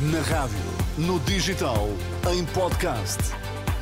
[0.00, 0.56] Na rádio,
[0.96, 1.88] no digital,
[2.32, 3.18] em podcast.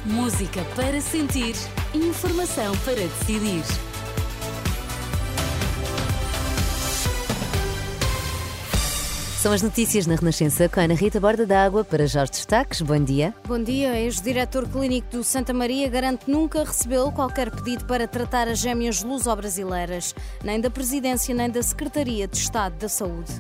[0.07, 1.55] Música para sentir,
[1.93, 3.63] informação para decidir.
[9.37, 12.81] São as notícias na Renascença com a Ana Rita Borda d'Água para já os destaques.
[12.81, 13.35] Bom dia.
[13.47, 14.01] Bom dia.
[14.01, 20.15] Ex-diretor clínico do Santa Maria garante nunca recebeu qualquer pedido para tratar as gêmeas luso-brasileiras,
[20.43, 23.35] nem da Presidência nem da Secretaria de Estado da Saúde.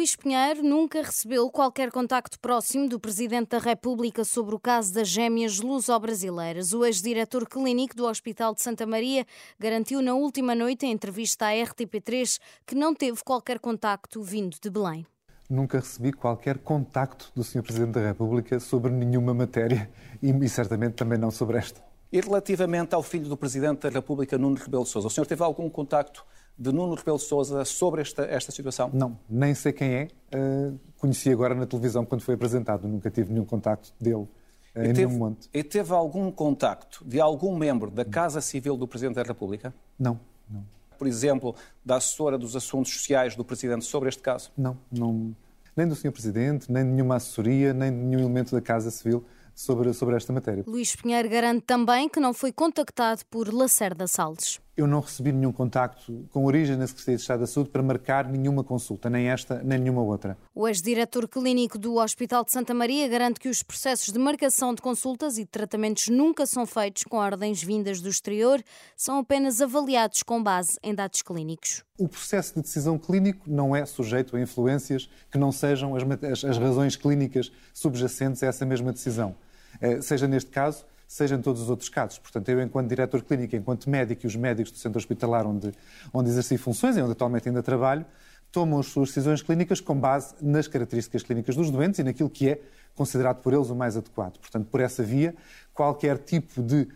[0.00, 5.06] Luís Pinheiro nunca recebeu qualquer contacto próximo do Presidente da República sobre o caso das
[5.06, 6.72] gêmeas luso-brasileiras.
[6.72, 9.26] O ex-diretor clínico do Hospital de Santa Maria
[9.58, 14.70] garantiu na última noite, em entrevista à RTP3, que não teve qualquer contacto vindo de
[14.70, 15.06] Belém.
[15.50, 17.62] Nunca recebi qualquer contacto do Sr.
[17.62, 19.90] Presidente da República sobre nenhuma matéria
[20.22, 21.82] e, e certamente também não sobre esta.
[22.10, 25.42] E relativamente ao filho do Presidente da República, Nuno Rebelo de Sousa, o senhor teve
[25.42, 26.24] algum contacto
[26.60, 28.90] de Nuno Rebelo de Sousa sobre esta, esta situação?
[28.92, 30.08] Não, nem sei quem é.
[30.34, 32.86] Uh, conheci agora na televisão quando foi apresentado.
[32.86, 34.28] Nunca tive nenhum contacto dele uh,
[34.76, 35.48] em teve, nenhum monte.
[35.54, 39.72] E teve algum contacto de algum membro da Casa Civil do Presidente da República?
[39.98, 40.62] Não, não.
[40.98, 44.52] Por exemplo, da assessora dos assuntos sociais do Presidente sobre este caso?
[44.54, 45.34] Não, não.
[45.74, 46.12] Nem do Sr.
[46.12, 50.30] Presidente, nem de nenhuma assessoria, nem de nenhum elemento da Casa Civil sobre, sobre esta
[50.30, 50.64] matéria.
[50.66, 54.60] Luís Pinheiro garante também que não foi contactado por Lacerda Salles.
[54.80, 58.26] Eu não recebi nenhum contacto com origem na Secretaria de Estado da Saúde para marcar
[58.26, 60.38] nenhuma consulta, nem esta, nem nenhuma outra.
[60.54, 64.80] O ex-diretor clínico do Hospital de Santa Maria garante que os processos de marcação de
[64.80, 68.58] consultas e de tratamentos nunca são feitos com ordens vindas do exterior,
[68.96, 71.84] são apenas avaliados com base em dados clínicos.
[71.98, 76.42] O processo de decisão clínico não é sujeito a influências que não sejam as, as,
[76.42, 79.36] as razões clínicas subjacentes a essa mesma decisão.
[79.78, 82.20] Eh, seja neste caso, seja em todos os outros casos.
[82.20, 85.72] Portanto, eu, enquanto diretor clínico, enquanto médico e os médicos do centro hospitalar onde,
[86.14, 88.06] onde exerci funções e onde atualmente ainda trabalho,
[88.52, 92.50] tomam as suas decisões clínicas com base nas características clínicas dos doentes e naquilo que
[92.50, 92.60] é
[92.94, 94.38] considerado por eles o mais adequado.
[94.38, 95.34] Portanto, por essa via,
[95.74, 96.86] qualquer tipo de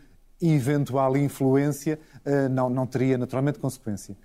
[0.40, 4.16] eventual influência eh, não, não teria naturalmente consequência.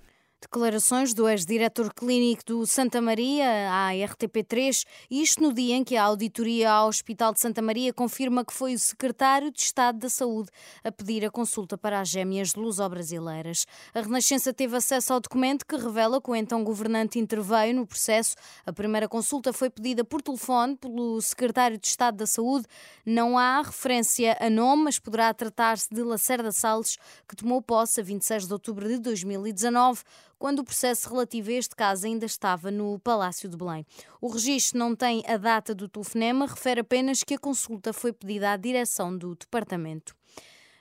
[0.42, 6.02] Declarações do ex-diretor clínico do Santa Maria à RTP3, isto no dia em que a
[6.04, 10.48] auditoria ao Hospital de Santa Maria confirma que foi o secretário de Estado da Saúde
[10.82, 13.66] a pedir a consulta para as gêmeas luso-brasileiras.
[13.94, 18.34] A Renascença teve acesso ao documento que revela que o então governante interveio no processo.
[18.64, 22.66] A primeira consulta foi pedida por telefone pelo secretário de Estado da Saúde.
[23.04, 26.96] Não há referência a nome, mas poderá tratar-se de Lacerda Salles,
[27.28, 30.02] que tomou posse a 26 de outubro de 2019
[30.40, 33.86] quando o processo relativo a este caso ainda estava no Palácio de Belém.
[34.22, 38.50] O registro não tem a data do telefonema, refere apenas que a consulta foi pedida
[38.50, 40.16] à direção do departamento.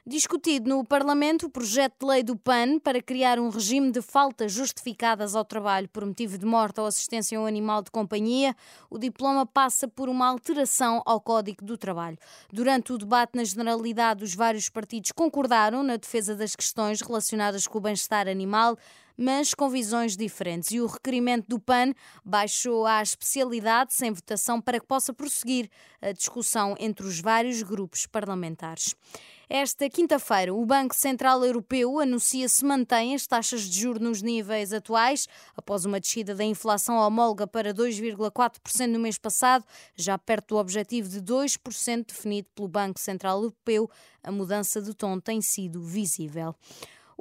[0.07, 4.51] Discutido no Parlamento o projeto de lei do PAN para criar um regime de faltas
[4.51, 8.55] justificadas ao trabalho por motivo de morte ou assistência a um animal de companhia,
[8.89, 12.17] o diploma passa por uma alteração ao Código do Trabalho.
[12.51, 17.77] Durante o debate na generalidade, os vários partidos concordaram na defesa das questões relacionadas com
[17.77, 18.77] o bem-estar animal,
[19.19, 20.71] mas com visões diferentes.
[20.71, 21.93] E o requerimento do PAN
[22.23, 25.69] baixou à especialidade sem votação para que possa prosseguir
[26.01, 28.95] a discussão entre os vários grupos parlamentares.
[29.49, 34.71] Esta quinta-feira, o Banco Central Europeu anuncia se mantém as taxas de juros nos níveis
[34.71, 35.27] atuais,
[35.57, 39.65] após uma descida da inflação homóloga para 2,4% no mês passado,
[39.95, 43.89] já perto do objetivo de 2% definido pelo Banco Central Europeu.
[44.23, 46.55] A mudança de tom tem sido visível.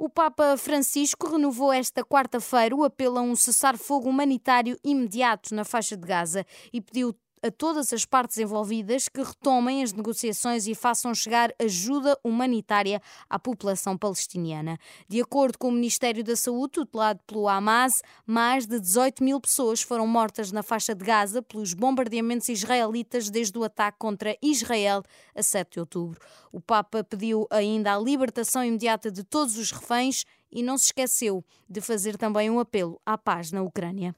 [0.01, 5.97] O Papa Francisco renovou esta quarta-feira o apelo a um cessar-fogo humanitário imediato na faixa
[5.97, 7.13] de Gaza e pediu
[7.43, 13.39] a todas as partes envolvidas que retomem as negociações e façam chegar ajuda humanitária à
[13.39, 14.77] população palestiniana.
[15.07, 19.81] De acordo com o Ministério da Saúde, tutelado pelo Hamas, mais de 18 mil pessoas
[19.81, 25.03] foram mortas na faixa de Gaza pelos bombardeamentos israelitas desde o ataque contra Israel
[25.35, 26.19] a 7 de outubro.
[26.51, 31.43] O Papa pediu ainda a libertação imediata de todos os reféns e não se esqueceu
[31.69, 34.15] de fazer também um apelo à paz na Ucrânia.